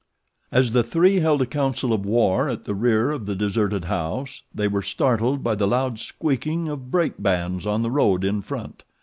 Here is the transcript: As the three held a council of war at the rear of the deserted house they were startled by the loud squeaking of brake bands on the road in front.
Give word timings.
As 0.51 0.73
the 0.73 0.81
three 0.81 1.17
held 1.19 1.43
a 1.43 1.45
council 1.45 1.93
of 1.93 2.07
war 2.07 2.49
at 2.49 2.65
the 2.65 2.73
rear 2.73 3.11
of 3.11 3.27
the 3.27 3.35
deserted 3.35 3.85
house 3.85 4.41
they 4.51 4.67
were 4.67 4.81
startled 4.81 5.43
by 5.43 5.53
the 5.53 5.67
loud 5.67 5.99
squeaking 5.99 6.67
of 6.69 6.89
brake 6.89 7.19
bands 7.21 7.67
on 7.67 7.83
the 7.83 7.91
road 7.91 8.23
in 8.25 8.41
front. 8.41 8.81